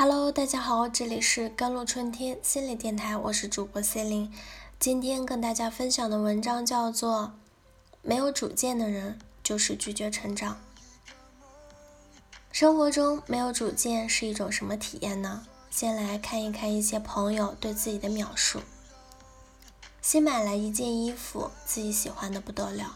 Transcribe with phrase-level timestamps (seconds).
[0.00, 4.32] Hello，大家好，这里是甘露春天心理电台，我是主播 C 琳。
[4.78, 7.32] 今天跟大家分享的文章叫做
[8.02, 10.56] 《没有主见的人就是拒绝成长》。
[12.52, 15.44] 生活中没有主见是一种什么体验呢？
[15.68, 18.60] 先来看一看一些朋友对自己的描述。
[20.00, 22.94] 新买了一件衣服，自己喜欢的不得了，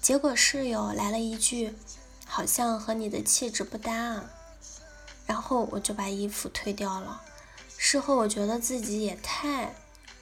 [0.00, 1.76] 结果室友来了一句
[2.24, 4.30] ：“好像和你的气质不搭啊。”
[5.28, 7.22] 然后我就把衣服退掉了。
[7.76, 9.72] 事后我觉得自己也太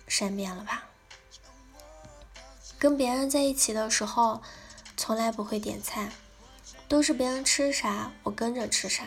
[0.06, 0.84] 善变了吧。
[2.78, 4.42] 跟别人在一起的时候，
[4.96, 6.10] 从来不会点菜，
[6.88, 9.04] 都是别人吃啥我跟着吃啥，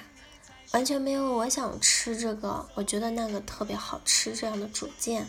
[0.71, 5.27] 完全没有我想吃这个，我觉得那个特别好吃这样的主见。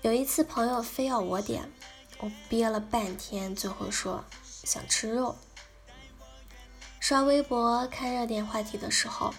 [0.00, 1.70] 有一次朋友非要我点，
[2.18, 4.24] 我憋了半天，最后说
[4.64, 5.36] 想吃肉。
[7.12, 9.34] 刷微博看热点话题的时候，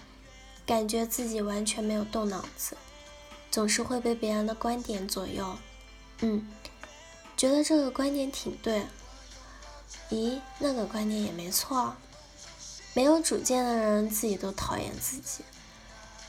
[0.64, 2.76] 感觉自己完全没有动脑子，
[3.50, 5.58] 总是会被别人的观点左右。
[6.20, 6.48] 嗯，
[7.36, 8.86] 觉得这个观点挺对，
[10.08, 11.96] 咦，那个观点也没错。
[12.92, 15.42] 没有主见的人自己都讨厌自己，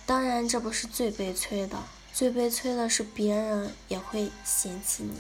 [0.08, 1.78] 当然这不是最悲催的，
[2.12, 5.20] 最悲催的是别人也会嫌弃你。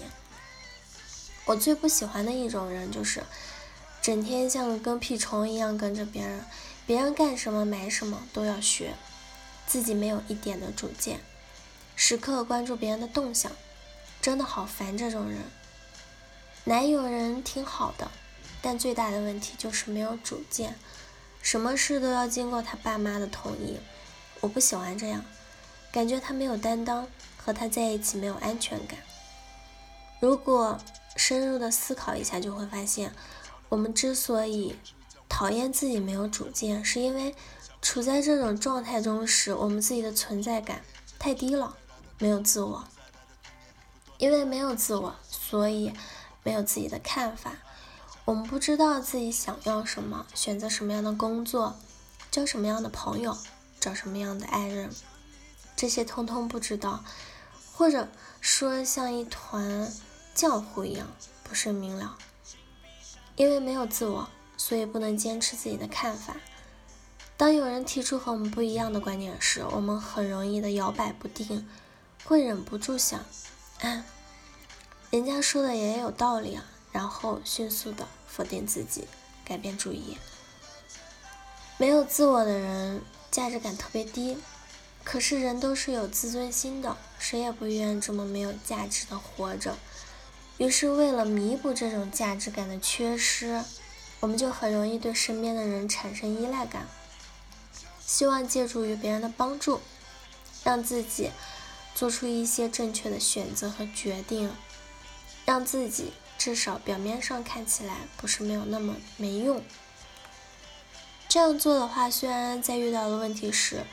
[1.46, 3.22] 我最不喜欢的一种人就是。
[4.06, 6.46] 整天像个跟屁虫一样跟着别人，
[6.86, 8.94] 别人干什么买什么都要学，
[9.66, 11.22] 自己没有一点的主见，
[11.96, 13.52] 时刻关注别人的动向，
[14.22, 15.40] 真的好烦这种人。
[16.66, 18.12] 男友人挺好的，
[18.62, 20.76] 但最大的问题就是没有主见，
[21.42, 23.80] 什么事都要经过他爸妈的同意，
[24.40, 25.26] 我不喜欢这样，
[25.92, 27.08] 感觉他没有担当，
[27.44, 29.00] 和他在一起没有安全感。
[30.20, 30.78] 如果
[31.16, 33.12] 深入的思考一下，就会发现。
[33.70, 34.76] 我们之所以
[35.28, 37.36] 讨厌自己没有主见，是因为
[37.82, 40.82] 处在这种状态中时，我们自己的存在感
[41.20, 41.76] 太低了，
[42.20, 42.88] 没有自我。
[44.18, 45.92] 因为没有自我，所以
[46.42, 47.58] 没有自己的看法。
[48.24, 51.76] 我们不知道自己想要什么，选择什么样的工作，
[52.32, 53.38] 交什么样的朋友，
[53.80, 54.90] 找什么样的爱人，
[55.76, 57.04] 这些通通不知道，
[57.74, 58.08] 或者
[58.40, 59.92] 说像一团
[60.34, 61.08] 浆糊一样，
[61.44, 62.18] 不是明了。
[63.36, 66.38] 因为没有自我，所以不能坚持自己的看法。
[67.38, 71.68] 当有人提出和我们不一样的观点时，我们很容易的摇摆不定，
[72.24, 73.20] 会忍不住想：
[73.82, 74.06] 啊，
[75.12, 76.64] 人家说的也有道理啊，
[76.94, 79.08] 然后迅速的否定自己，
[79.44, 80.18] 改变主意。
[81.78, 84.38] 没有自我的人，价值感特别低。
[85.04, 89.76] 可是人都是有自尊心的，谁也不愿这么没有价值的活着。
[90.58, 93.62] 于是，为了弥补这种价值感的缺失，
[94.22, 96.88] 我们就很容易对身边的人产生依赖感，
[98.06, 99.82] 希望借助于别人的帮助，
[100.64, 101.32] 让自己
[101.94, 104.50] 做出一些正确的选择和决定，
[105.44, 109.62] 让自己至少表面上看起来不是没有那么没用。
[111.28, 113.84] 这样做的话，虽然在遇到的问题时，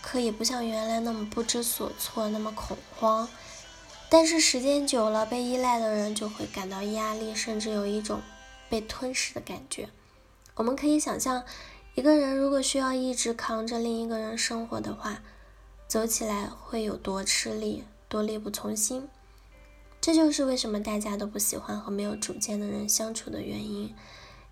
[0.00, 3.28] 可以不像原来那么不知所措，那么恐慌。
[4.12, 8.20] 但是时间久了，被依赖的人就会感到压力，甚至有一种
[8.68, 9.88] 被吞噬的感觉。
[10.56, 11.44] 我们可以想象，
[11.94, 15.22] 一个人如果需要一直扛着另一个人生活的话，
[15.86, 19.08] 走起来会有多吃力，多力不从心。
[20.00, 23.94] 这就是为什么大家都不喜欢和没有主见的人相处的原因。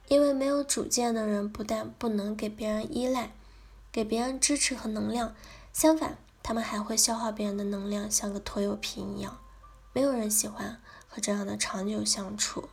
[0.06, 3.32] 因为没有主见的人不但不能给别人依赖，
[3.90, 5.34] 给别人支持和能量，
[5.72, 9.36] 相反，他们还会消耗别人的能量，像个拖油瓶一样。
[9.98, 12.68] 没有人喜欢和这样的长久相处。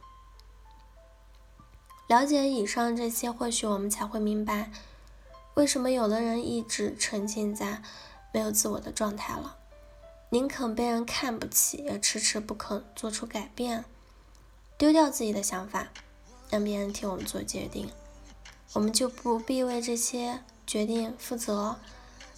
[2.05, 4.69] 了解以上这些，或许我们才会明白，
[5.55, 7.81] 为什么有的人一直沉浸在
[8.31, 9.57] 没有自我的状态了，
[10.29, 13.85] 宁肯被人看不起，也迟迟不肯做出改变，
[14.77, 15.87] 丢掉自己的想法，
[16.51, 17.89] 让别人替我们做决定，
[18.73, 21.77] 我们就不必为这些决定负责。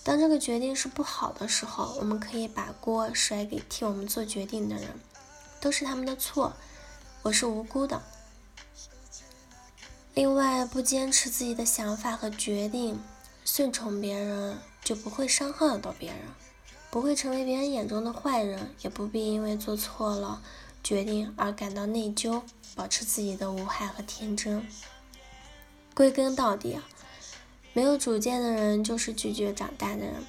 [0.07, 4.87] 当这个决定是不好的时候，我们可以把锅甩给替我们做决定的人，
[5.59, 6.53] 都是他们的错，
[7.23, 8.01] 我是无辜的。
[10.13, 12.97] 另外，不坚持自己的想法和决定，
[13.43, 16.21] 顺从别人，就不会伤害到别人，
[16.89, 20.41] 不会成为别人眼中的坏人，也不必因为做错了
[20.81, 22.41] 决定而感到内疚，
[22.75, 24.65] 保持自己的无害和天真。
[25.93, 26.79] 归根到底。
[27.77, 30.25] 没有主见的人就是拒绝长大的人，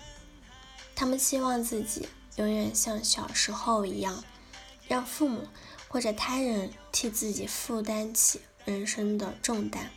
[0.95, 2.07] 他们希望自己
[2.37, 4.23] 永远像小时候一样，
[4.87, 5.49] 让父母
[5.89, 9.89] 或者他人替自己负担起人生的重担，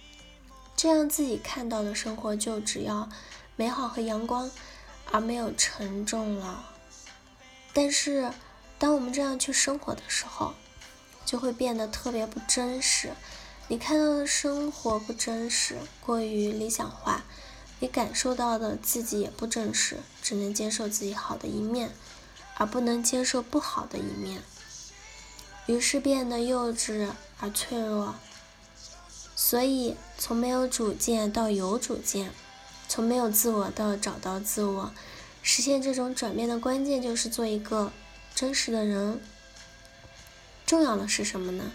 [0.78, 3.10] 这样自己看到的生活就只要
[3.58, 4.50] 美好和阳光，
[5.12, 6.64] 而没有沉重了。
[7.74, 8.32] 但是，
[8.80, 10.54] 当我们这样去生活的时候，
[11.26, 13.10] 就会变得特别不真实。
[13.72, 17.24] 你看到的生活不真实，过于理想化，
[17.80, 21.96] 你感受到的自己也不真实，只能接受自己好的一面，
[22.58, 24.44] 而不能接受不好的一面。
[25.68, 28.16] 于是变得幼稚而脆弱。
[29.38, 32.34] 所以，从没有主见到有主见，
[32.90, 34.94] 从没有自我到找到自我，
[35.42, 37.94] 实现这种转变的关键就是做一个
[38.36, 39.22] 真实的人。
[40.66, 41.72] 重要的是什么呢？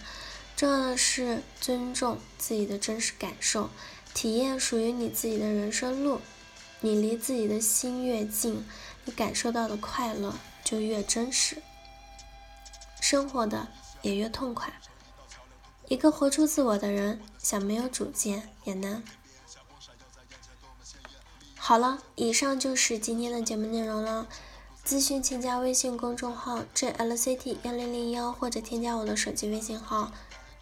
[0.56, 3.68] 重要的是尊重自己的真实感受，
[4.14, 6.20] 体验属于你自己的人生路。
[6.80, 8.66] 你离自己的心越近，
[9.04, 11.62] 你感受到的快乐就越真实，
[13.00, 13.68] 生活的
[14.02, 14.72] 也越痛快。
[15.88, 19.02] 一个活出自我的人，想没有主见也难。
[21.56, 24.26] 好了，以上就是今天的节目内容了。
[24.84, 30.12] 咨询请加微信公众号 jlct 幺零零幺，或者添加我的手机微信号